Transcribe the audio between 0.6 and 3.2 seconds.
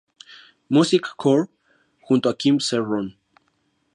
Music Core" junto a Kim Sae-ron.